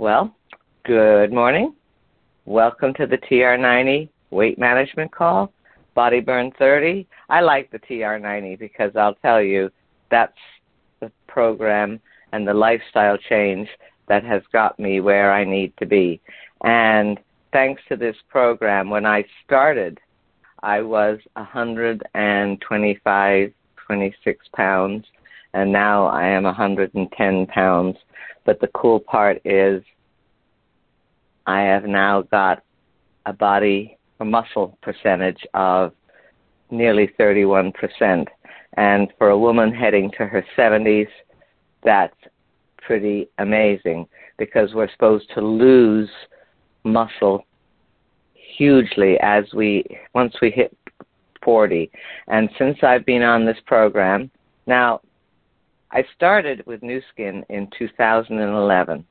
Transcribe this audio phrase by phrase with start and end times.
[0.00, 0.32] Well,
[0.86, 1.74] good morning.
[2.46, 5.52] Welcome to the TR90 weight management call,
[5.94, 7.06] Body Burn 30.
[7.28, 9.68] I like the TR90 because I'll tell you
[10.10, 10.32] that's
[11.00, 12.00] the program
[12.32, 13.68] and the lifestyle change
[14.08, 16.18] that has got me where I need to be.
[16.64, 17.20] And
[17.52, 20.00] thanks to this program, when I started,
[20.62, 23.52] I was 125,
[23.86, 25.04] 26 pounds,
[25.52, 27.98] and now I am 110 pounds.
[28.44, 29.82] But the cool part is
[31.46, 32.62] I have now got
[33.26, 35.92] a body, a muscle percentage of
[36.70, 38.26] nearly 31%.
[38.76, 41.08] And for a woman heading to her 70s,
[41.82, 42.16] that's
[42.78, 44.06] pretty amazing
[44.38, 46.08] because we're supposed to lose
[46.84, 47.44] muscle
[48.34, 49.84] hugely as we
[50.14, 50.76] once we hit
[51.42, 51.90] 40.
[52.28, 54.30] And since I've been on this program,
[54.66, 55.00] now
[55.92, 59.04] I started with Nu Skin in 2011.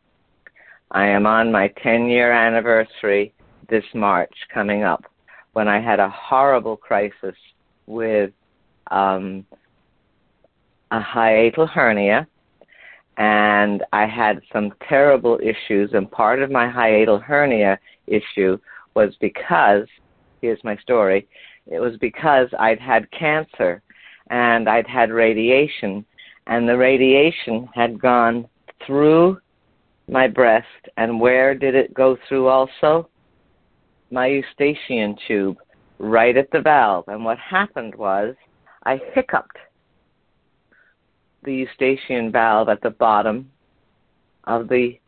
[0.91, 3.33] I am on my 10 year anniversary
[3.69, 5.03] this March coming up
[5.51, 7.35] when I had a horrible crisis
[7.85, 8.31] with
[8.91, 9.45] um,
[10.91, 12.25] a hiatal hernia
[13.17, 18.57] and I had some terrible issues and part of my hiatal hernia issue
[18.95, 19.85] was because
[20.41, 21.27] here's my story
[21.67, 23.81] it was because I'd had cancer
[24.29, 26.05] and I'd had radiation
[26.49, 28.47] and the radiation had gone
[28.85, 29.39] through
[30.09, 30.65] my breast.
[30.97, 33.07] And where did it go through also?
[34.11, 35.57] My eustachian tube
[35.99, 37.05] right at the valve.
[37.07, 38.35] And what happened was
[38.83, 39.57] I hiccuped
[41.43, 43.49] the eustachian valve at the bottom
[44.45, 44.99] of the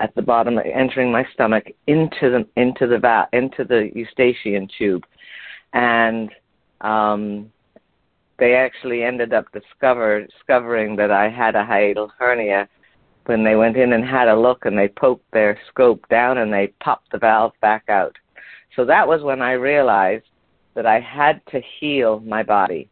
[0.00, 5.04] at the bottom entering my stomach into the into the valve into the eustachian tube.
[5.74, 6.30] And
[6.80, 7.52] um
[8.42, 12.68] they actually ended up discover, discovering that I had a hiatal hernia
[13.26, 16.52] when they went in and had a look and they poked their scope down and
[16.52, 18.16] they popped the valve back out.
[18.74, 20.24] So that was when I realized
[20.74, 22.90] that I had to heal my body.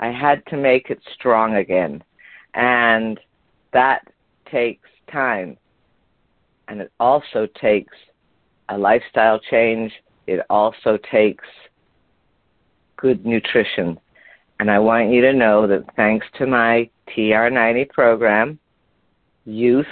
[0.00, 2.02] I had to make it strong again.
[2.54, 3.20] And
[3.74, 4.08] that
[4.50, 5.58] takes time.
[6.68, 7.92] And it also takes
[8.70, 9.92] a lifestyle change.
[10.26, 11.44] It also takes
[12.96, 14.00] good nutrition.
[14.58, 18.58] And I want you to know that thanks to my TR90 program,
[19.44, 19.86] youth,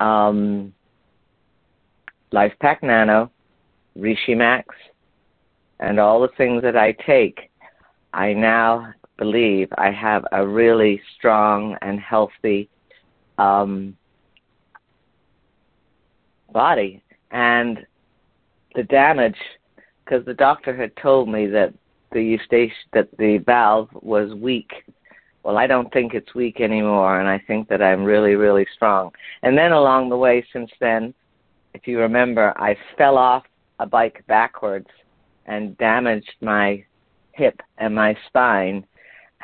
[0.00, 0.74] um,
[2.32, 3.30] LifePak Nano,
[3.96, 4.64] ReishiMax,
[5.78, 7.50] and all the things that I take,
[8.12, 12.68] I now believe I have a really strong and healthy
[13.38, 13.96] um,
[16.52, 17.02] body.
[17.30, 17.86] And
[18.74, 19.38] the damage,
[20.04, 21.72] because the doctor had told me that
[22.14, 24.72] the eustachian, that the valve was weak.
[25.42, 29.10] Well, I don't think it's weak anymore, and I think that I'm really, really strong.
[29.42, 31.12] And then along the way, since then,
[31.74, 33.44] if you remember, I fell off
[33.78, 34.88] a bike backwards
[35.44, 36.82] and damaged my
[37.32, 38.86] hip and my spine.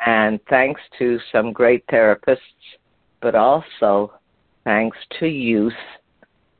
[0.05, 2.39] And thanks to some great therapists,
[3.21, 4.13] but also
[4.63, 5.73] thanks to youth,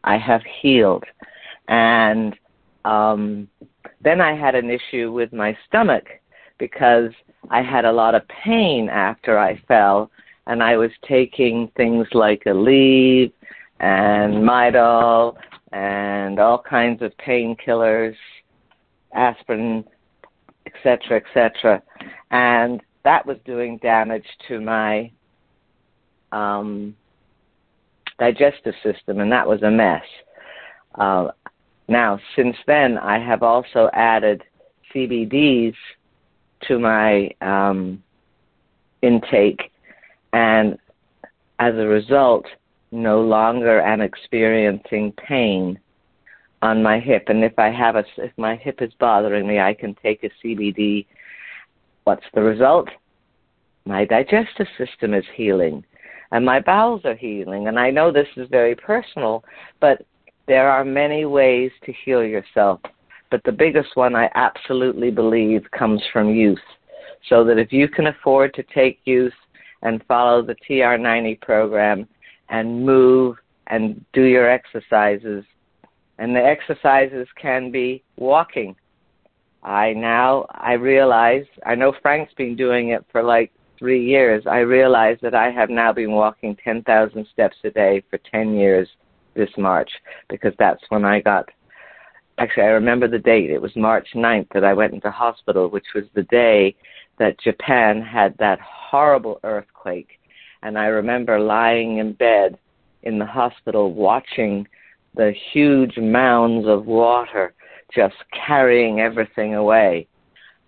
[0.03, 1.05] I have healed.
[1.67, 2.35] And
[2.85, 3.47] um,
[4.01, 6.05] then I had an issue with my stomach
[6.57, 7.11] because
[7.49, 10.11] I had a lot of pain after I fell,
[10.47, 13.31] and I was taking things like Aleve
[13.79, 15.35] and Midol
[15.71, 18.15] and all kinds of painkillers,
[19.13, 19.83] aspirin,
[20.65, 21.81] etc., etc.
[22.29, 25.11] And that was doing damage to my
[26.31, 26.95] um,
[28.19, 30.03] digestive system, and that was a mess.
[30.95, 31.29] Uh,
[31.91, 34.43] now, since then, I have also added
[34.95, 35.75] CBDs
[36.67, 38.01] to my um,
[39.01, 39.71] intake,
[40.31, 40.77] and
[41.59, 42.45] as a result,
[42.91, 45.77] no longer am experiencing pain
[46.61, 47.25] on my hip.
[47.27, 50.29] And if I have a, if my hip is bothering me, I can take a
[50.41, 51.05] CBD.
[52.05, 52.87] What's the result?
[53.85, 55.83] My digestive system is healing,
[56.31, 57.67] and my bowels are healing.
[57.67, 59.43] And I know this is very personal,
[59.81, 60.05] but
[60.51, 62.81] there are many ways to heal yourself.
[63.29, 66.59] But the biggest one I absolutely believe comes from youth.
[67.29, 69.31] So that if you can afford to take youth
[69.81, 72.05] and follow the TR90 program
[72.49, 73.37] and move
[73.67, 75.45] and do your exercises
[76.17, 78.75] and the exercises can be walking.
[79.63, 84.43] I now I realize I know Frank's been doing it for like three years.
[84.45, 88.53] I realize that I have now been walking ten thousand steps a day for ten
[88.53, 88.89] years
[89.33, 89.91] this March
[90.29, 91.49] because that's when I got
[92.37, 93.49] actually I remember the date.
[93.49, 96.75] It was March 9th that I went into hospital, which was the day
[97.19, 100.19] that Japan had that horrible earthquake.
[100.63, 102.57] And I remember lying in bed
[103.03, 104.67] in the hospital watching
[105.15, 107.53] the huge mounds of water
[107.93, 108.15] just
[108.47, 110.07] carrying everything away.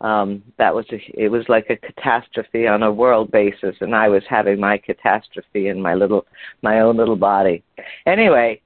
[0.03, 4.09] Um, that was a, it was like a catastrophe on a world basis, and I
[4.09, 6.25] was having my catastrophe in my little
[6.61, 7.63] my own little body.
[8.05, 8.61] Anyway,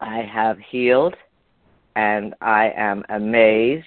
[0.00, 1.16] I have healed,
[1.96, 3.86] and I am amazed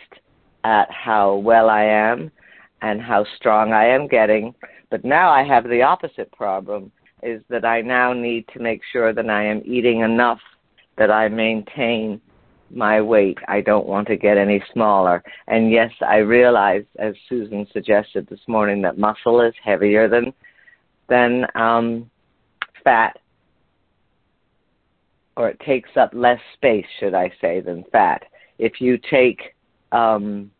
[0.65, 2.31] at how well I am
[2.81, 4.53] and how strong I am getting.
[4.89, 6.91] But now I have the opposite problem
[7.23, 10.39] is that I now need to make sure that I am eating enough
[10.97, 12.19] that I maintain
[12.73, 13.37] my weight.
[13.47, 15.23] I don't want to get any smaller.
[15.47, 20.33] And yes, I realize, as Susan suggested this morning, that muscle is heavier than
[21.09, 22.09] than um,
[22.83, 23.19] fat,
[25.35, 28.23] or it takes up less space, should I say, than fat.
[28.59, 29.55] If you take
[29.91, 30.51] um,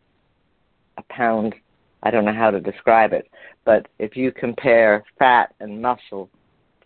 [0.98, 1.54] a pound,
[2.02, 3.30] I don't know how to describe it,
[3.64, 6.28] but if you compare fat and muscle,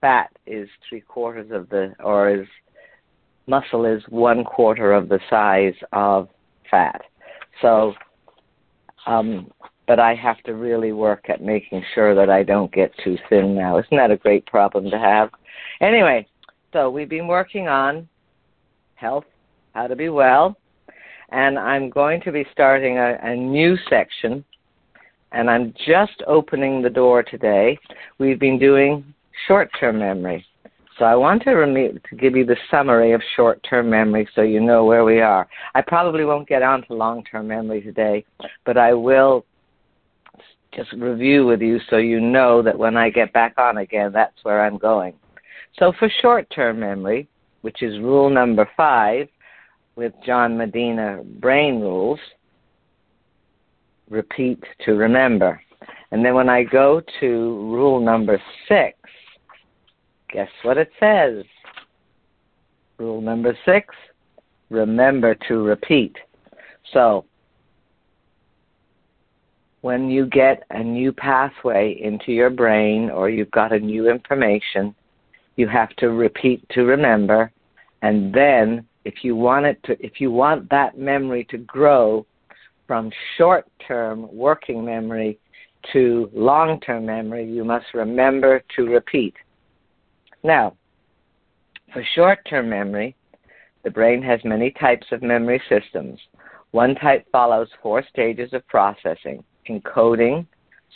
[0.01, 2.47] fat is three quarters of the, or is
[3.47, 6.29] muscle is one quarter of the size of
[6.71, 7.03] fat.
[7.63, 7.95] So,
[9.07, 9.51] um,
[9.87, 13.55] but I have to really work at making sure that I don't get too thin
[13.55, 13.79] now.
[13.79, 15.31] Isn't that a great problem to have?
[15.81, 16.27] Anyway,
[16.73, 18.09] so we've been working on
[18.97, 19.25] health,
[19.75, 20.57] how to be well,
[21.31, 24.45] and I'm going to be starting a, a new section,
[25.33, 27.79] and I'm just opening the door today.
[28.19, 29.05] We've been doing
[29.47, 30.45] short term memory.
[30.99, 34.61] So I want to, rem- to give you the summary of short-term memory so you
[34.61, 35.47] know where we are.
[35.75, 38.25] I probably won't get on to long-term memory today,
[38.65, 39.45] but I will
[40.75, 44.43] just review with you so you know that when I get back on again, that's
[44.43, 45.15] where I'm going.
[45.79, 47.29] So for short-term memory,
[47.61, 49.29] which is rule number five
[49.97, 52.21] with John Medina brain rules,
[54.09, 55.61] repeat to remember.
[56.11, 58.97] And then when I go to rule number six,
[60.33, 61.45] Guess what it says?
[62.99, 63.95] Rule number six
[64.69, 66.17] remember to repeat.
[66.93, 67.25] So,
[69.83, 74.95] when you get a new pathway into your brain or you've got a new information,
[75.55, 77.53] you have to repeat to remember
[78.03, 82.27] and then if you want it to if you want that memory to grow
[82.87, 85.39] from short-term working memory
[85.93, 89.35] to long-term memory, you must remember to repeat.
[90.43, 90.77] Now,
[91.93, 93.17] for short term memory,
[93.85, 96.19] the brain has many types of memory systems.
[96.73, 100.47] One type follows four stages of processing encoding,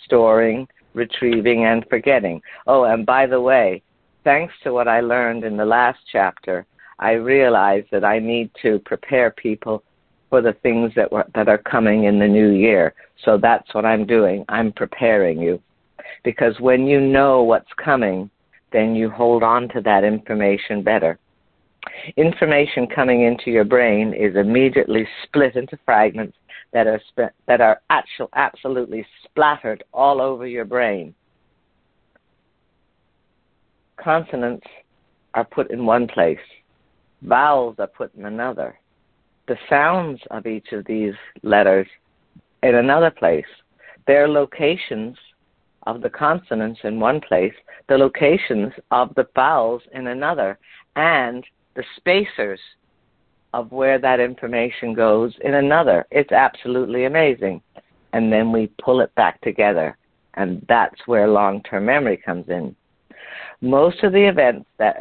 [0.04, 2.40] storing, retrieving, and forgetting.
[2.66, 3.82] Oh, and by the way,
[4.24, 6.66] thanks to what I learned in the last chapter,
[6.98, 9.82] I realized that I need to prepare people
[10.28, 12.94] for the things that were, that are coming in the new year.
[13.24, 14.44] So that's what I'm doing.
[14.48, 15.60] I'm preparing you.
[16.24, 18.30] Because when you know what's coming,
[18.72, 21.18] then you hold on to that information better.
[22.16, 26.36] Information coming into your brain is immediately split into fragments
[26.72, 31.14] that are sp- that are actual, absolutely splattered all over your brain.
[33.96, 34.66] Consonants
[35.34, 36.38] are put in one place.
[37.22, 38.78] Vowels are put in another.
[39.48, 41.86] The sounds of each of these letters
[42.62, 43.44] in another place.
[44.06, 45.16] Their locations
[45.84, 47.54] of the consonants in one place,
[47.88, 50.58] the locations of the vowels in another,
[50.96, 51.44] and
[51.74, 52.60] the spacers
[53.52, 56.06] of where that information goes in another.
[56.10, 57.62] It's absolutely amazing.
[58.12, 59.96] And then we pull it back together,
[60.34, 62.74] and that's where long term memory comes in.
[63.60, 64.96] Most of the events that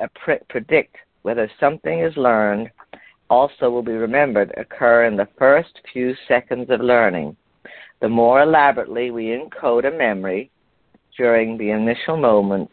[0.50, 2.70] predict whether something is learned
[3.30, 7.36] also will be remembered occur in the first few seconds of learning.
[8.02, 10.50] The more elaborately we encode a memory,
[11.20, 12.72] during the initial moments,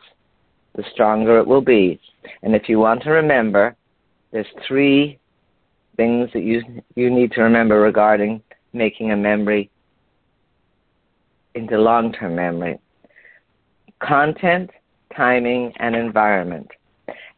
[0.76, 2.00] the stronger it will be.
[2.42, 3.74] And if you want to remember,
[4.30, 5.18] there's three
[5.96, 6.62] things that you
[6.94, 8.40] you need to remember regarding
[8.72, 9.68] making a memory
[11.56, 12.78] into long-term memory.
[14.00, 14.70] Content,
[15.16, 16.70] timing, and environment.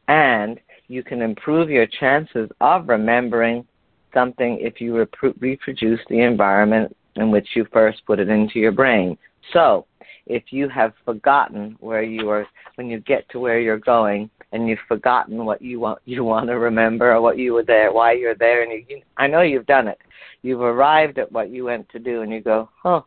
[0.09, 3.65] And you can improve your chances of remembering
[4.13, 5.07] something if you
[5.41, 9.17] reproduce the environment in which you first put it into your brain.
[9.53, 9.87] So,
[10.29, 14.69] if you have forgotten where you are when you get to where you're going and
[14.69, 18.13] you've forgotten what you want you want to remember or what you were there why
[18.13, 19.99] you're there and you, you I know you've done it.
[20.43, 23.01] You've arrived at what you went to do and you go huh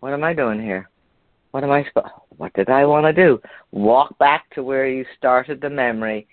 [0.00, 0.88] what am I doing here?
[1.52, 1.84] What am I
[2.36, 3.40] what did I want to do?
[3.70, 6.26] Walk back to where you started the memory.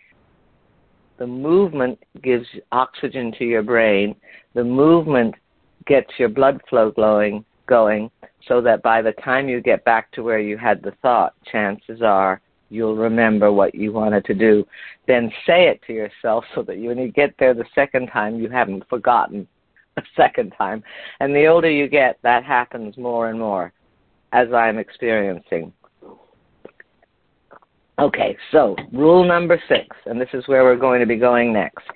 [1.18, 4.16] The movement gives oxygen to your brain.
[4.54, 5.36] The movement
[5.88, 8.10] gets your blood flow glowing going
[8.48, 12.02] so that by the time you get back to where you had the thought, chances
[12.02, 14.66] are you'll remember what you wanted to do.
[15.08, 18.50] Then say it to yourself so that when you get there the second time, you
[18.50, 19.48] haven't forgotten
[19.98, 20.84] a second time.
[21.20, 23.72] And the older you get, that happens more and more,
[24.32, 25.72] as I'm experiencing.
[27.98, 31.88] Okay, so rule number six, and this is where we're going to be going next.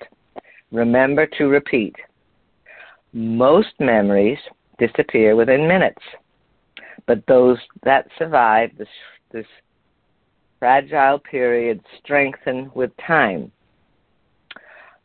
[0.72, 1.94] Remember to repeat.
[3.12, 4.38] Most memories
[4.80, 6.02] disappear within minutes,
[7.06, 8.88] but those that survive this,
[9.30, 9.46] this
[10.58, 13.52] fragile period strengthen with time.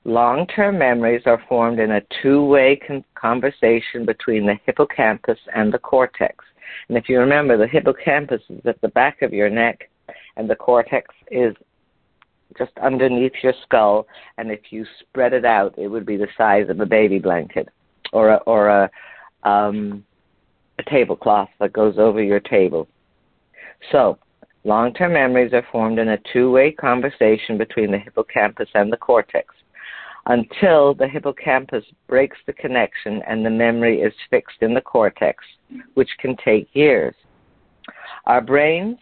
[0.04, 5.74] Long term memories are formed in a two way con- conversation between the hippocampus and
[5.74, 6.46] the cortex.
[6.88, 9.90] And if you remember, the hippocampus is at the back of your neck,
[10.38, 11.56] and the cortex is
[12.58, 14.08] just underneath your skull.
[14.38, 17.70] And if you spread it out, it would be the size of a baby blanket
[18.14, 18.90] or a, or a,
[19.46, 20.04] um,
[20.80, 22.88] a tablecloth that goes over your table.
[23.92, 24.18] So,
[24.64, 28.98] long term memories are formed in a two way conversation between the hippocampus and the
[28.98, 29.54] cortex
[30.28, 35.44] until the hippocampus breaks the connection and the memory is fixed in the cortex,
[35.94, 37.14] which can take years.
[38.26, 38.98] Our brains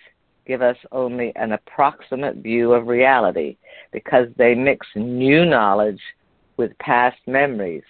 [0.45, 3.55] give us only an approximate view of reality
[3.93, 6.01] because they mix new knowledge
[6.57, 7.83] with past memories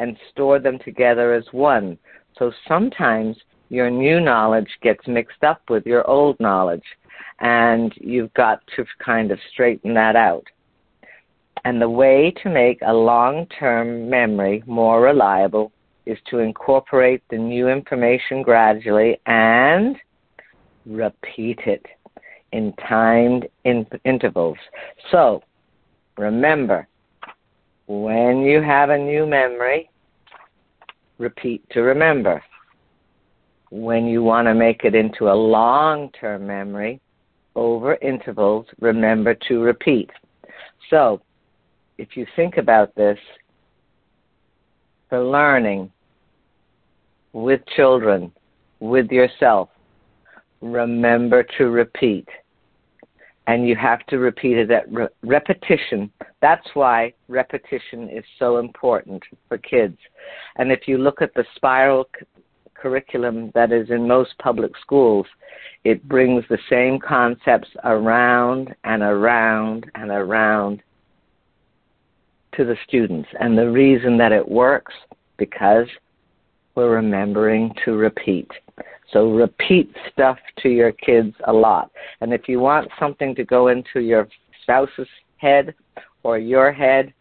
[0.00, 1.98] and store them together as one.
[2.38, 3.36] So sometimes
[3.68, 6.82] your new knowledge gets mixed up with your old knowledge,
[7.40, 10.44] and you've got to kind of straighten that out.
[11.64, 15.70] And the way to make a long term memory more reliable
[16.06, 19.96] is to incorporate the new information gradually and
[20.86, 21.84] repeat it
[22.52, 24.56] in timed in- intervals.
[25.10, 25.42] So,
[26.16, 26.88] remember,
[27.86, 29.89] when you have a new memory,
[31.20, 32.42] repeat to remember.
[33.70, 37.00] When you want to make it into a long term memory,
[37.54, 40.10] over intervals, remember to repeat.
[40.88, 41.20] So,
[41.98, 43.18] if you think about this,
[45.08, 45.92] for learning
[47.32, 48.32] with children,
[48.80, 49.68] with yourself,
[50.60, 52.28] remember to repeat.
[53.50, 56.12] And you have to repeat it at re- repetition.
[56.40, 59.98] That's why repetition is so important for kids.
[60.54, 62.26] And if you look at the spiral c-
[62.74, 65.26] curriculum that is in most public schools,
[65.82, 70.80] it brings the same concepts around and around and around
[72.56, 73.28] to the students.
[73.40, 74.94] And the reason that it works,
[75.38, 75.88] because
[76.76, 78.48] we're remembering to repeat.
[79.12, 81.90] So repeat stuff to your kids a lot.
[82.20, 84.28] And if you want something to go into your
[84.62, 85.74] spouse's head
[86.22, 87.12] or your head,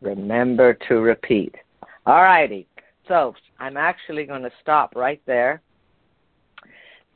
[0.00, 1.54] remember to repeat.
[2.06, 2.66] All righty.
[3.06, 5.62] So I'm actually going to stop right there.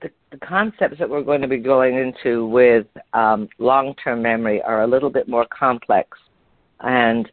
[0.03, 4.61] The, the, concepts that we're going to be going into with um, long term memory
[4.63, 6.19] are a little bit more complex.
[6.81, 7.31] And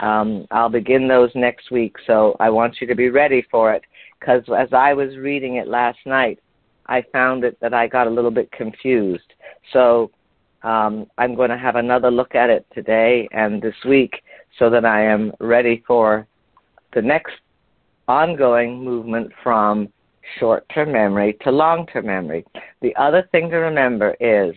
[0.00, 3.82] um, I'll begin those next week, so I want you to be ready for it.
[4.18, 6.38] Because as I was reading it last night,
[6.86, 9.32] I found it that I got a little bit confused.
[9.72, 10.10] So
[10.62, 14.22] um, I'm going to have another look at it today and this week,
[14.58, 16.26] so that I am ready for
[16.94, 17.34] the next
[18.08, 19.88] ongoing movement from
[20.38, 22.44] short-term memory to long-term memory.
[22.80, 24.54] The other thing to remember is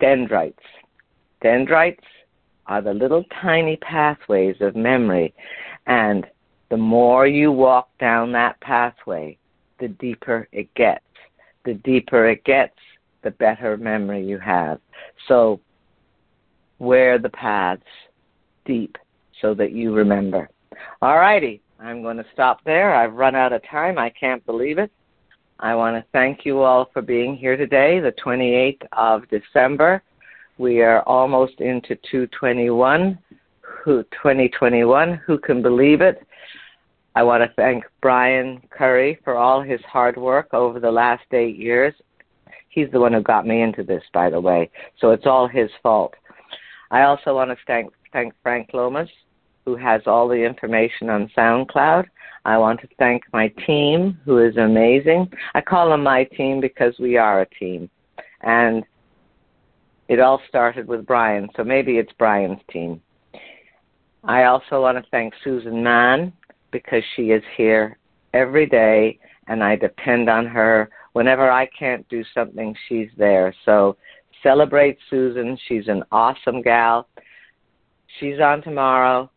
[0.00, 0.62] dendrites.
[1.42, 2.04] Dendrites
[2.66, 5.32] are the little tiny pathways of memory.
[5.86, 6.26] And
[6.70, 9.38] the more you walk down that pathway,
[9.80, 11.04] the deeper it gets.
[11.64, 12.76] The deeper it gets,
[13.22, 14.80] the better memory you have.
[15.26, 15.60] So,
[16.78, 17.82] wear the paths
[18.64, 18.96] deep
[19.40, 20.48] so that you remember.
[21.02, 22.94] All righty, I'm going to stop there.
[22.94, 23.98] I've run out of time.
[23.98, 24.90] I can't believe it.
[25.60, 30.02] I want to thank you all for being here today, the 28th of December.
[30.56, 33.18] We are almost into 221,
[33.60, 35.20] who, 2021.
[35.26, 36.24] Who can believe it?
[37.18, 41.56] I want to thank Brian Curry for all his hard work over the last eight
[41.56, 41.92] years.
[42.68, 44.70] He's the one who got me into this, by the way,
[45.00, 46.14] so it's all his fault.
[46.92, 49.08] I also want to thank, thank Frank Lomas,
[49.64, 52.04] who has all the information on SoundCloud.
[52.44, 55.28] I want to thank my team, who is amazing.
[55.56, 57.90] I call them my team because we are a team.
[58.42, 58.84] And
[60.06, 63.02] it all started with Brian, so maybe it's Brian's team.
[64.22, 66.32] I also want to thank Susan Mann
[66.70, 67.98] because she is here
[68.34, 70.90] every day and I depend on her.
[71.12, 73.54] Whenever I can't do something, she's there.
[73.64, 73.96] So
[74.42, 75.58] celebrate Susan.
[75.66, 77.08] She's an awesome gal.
[78.20, 79.30] She's on tomorrow.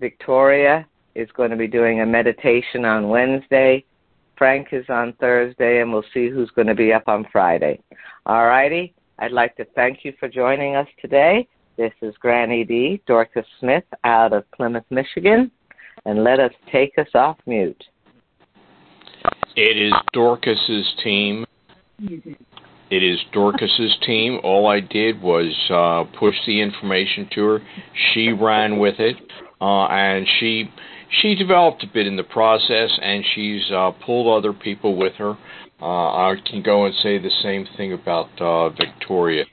[0.00, 3.84] Victoria is going to be doing a meditation on Wednesday.
[4.36, 7.80] Frank is on Thursday, and we'll see who's going to be up on Friday.
[8.26, 8.94] All righty.
[9.20, 11.46] I'd like to thank you for joining us today.
[11.76, 15.52] This is Granny D, Dorcas Smith out of Plymouth, Michigan,
[16.04, 17.84] and let us take us off mute.
[19.56, 21.46] It is Dorcas's team.
[21.98, 24.40] It is Dorcas's team.
[24.42, 27.58] All I did was uh, push the information to her.
[28.12, 29.16] She ran with it,
[29.60, 30.70] uh, and she
[31.22, 35.36] she developed a bit in the process, and she's uh, pulled other people with her.
[35.80, 39.44] Uh, I can go and say the same thing about uh, Victoria,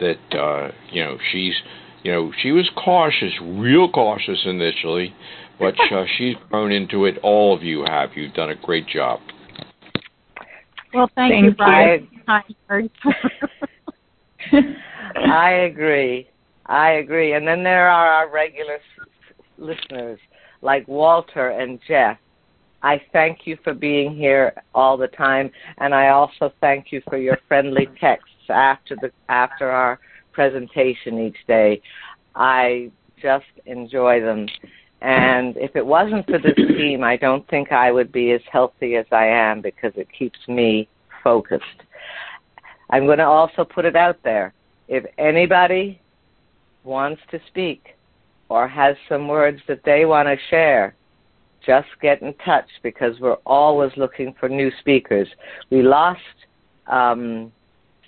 [0.00, 1.54] that uh, you know she's
[2.02, 5.14] you know she was cautious, real cautious initially,
[5.58, 7.18] but uh, she's grown into it.
[7.22, 8.10] All of you have.
[8.14, 9.20] You've done a great job.
[10.92, 12.08] Well, thank, thank you, Brian.
[15.16, 16.28] I agree.
[16.66, 17.34] I agree.
[17.34, 18.78] And then there are our regular
[19.58, 20.18] listeners
[20.62, 22.18] like Walter and Jeff.
[22.82, 27.16] I thank you for being here all the time, and I also thank you for
[27.16, 29.98] your friendly texts after the after our
[30.32, 31.80] presentation each day.
[32.34, 32.90] I
[33.22, 34.46] just enjoy them.
[35.04, 38.96] And if it wasn't for this team, I don't think I would be as healthy
[38.96, 40.88] as I am because it keeps me
[41.22, 41.82] focused.
[42.88, 44.54] I'm going to also put it out there.
[44.88, 46.00] If anybody
[46.84, 47.96] wants to speak
[48.48, 50.94] or has some words that they want to share,
[51.66, 55.28] just get in touch because we're always looking for new speakers.
[55.70, 56.20] We lost
[56.86, 57.52] um,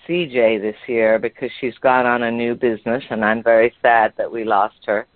[0.09, 4.31] CJ this year because she's gone on a new business, and I'm very sad that
[4.31, 5.07] we lost her.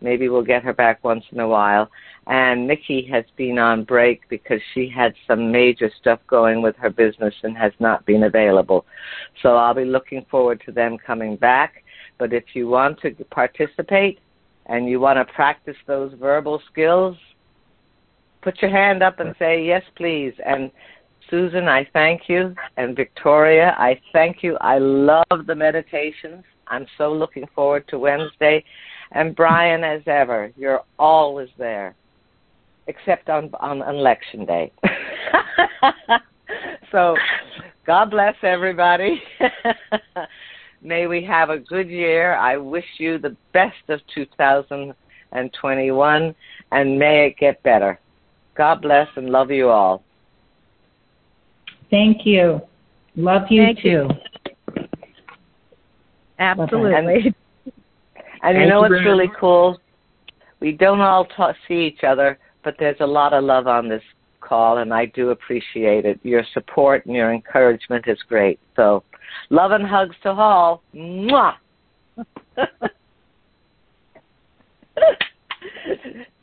[0.00, 1.90] Maybe we'll get her back once in a while.
[2.26, 6.90] And Nikki has been on break because she had some major stuff going with her
[6.90, 8.86] business and has not been available.
[9.42, 11.84] So I'll be looking forward to them coming back.
[12.18, 14.20] But if you want to participate
[14.66, 17.16] and you want to practice those verbal skills,
[18.42, 20.32] put your hand up and say, yes, please.
[20.44, 20.70] And
[21.28, 22.54] Susan, I thank you.
[22.76, 24.56] And Victoria, I thank you.
[24.60, 26.44] I love the meditations.
[26.68, 28.64] I'm so looking forward to Wednesday.
[29.12, 31.96] And Brian, as ever, you're always there
[32.86, 34.72] except on on election day.
[36.92, 37.16] so,
[37.86, 39.22] God bless everybody.
[40.82, 42.34] may we have a good year.
[42.36, 46.34] I wish you the best of 2021,
[46.72, 48.00] and may it get better.
[48.56, 50.02] God bless and love you all.
[51.90, 52.60] Thank you.
[53.16, 53.88] Love you Thank too.
[53.88, 54.08] You.
[56.38, 57.34] Absolutely.
[58.42, 59.78] And, and you know what's really cool?
[60.60, 64.02] We don't all talk, see each other, but there's a lot of love on this
[64.40, 66.20] call, and I do appreciate it.
[66.22, 68.58] Your support and your encouragement is great.
[68.76, 69.02] So,
[69.50, 70.82] love and hugs to all.
[70.94, 71.54] Mwah!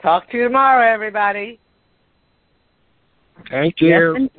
[0.01, 1.59] Talk to you tomorrow, everybody.
[3.49, 4.29] Thank you.